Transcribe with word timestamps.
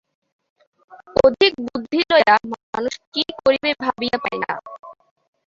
অধিক 1.23 1.53
বুদ্ধি 1.65 1.99
লইয়া 2.09 2.35
মানুষ 2.65 2.93
কী 3.13 3.23
করিবে 3.37 3.69
ভাবিয়া 3.83 4.17
পায় 4.23 4.39
না। 4.43 4.51